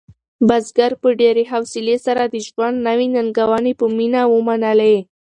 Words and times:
بزګر 0.47 0.91
په 1.01 1.09
ډېرې 1.21 1.43
حوصلې 1.51 1.97
سره 2.05 2.23
د 2.27 2.35
ژوند 2.47 2.77
نوې 2.87 3.07
ننګونې 3.15 3.73
په 3.79 3.85
مینه 3.97 4.21
ومنلې. 4.33 4.97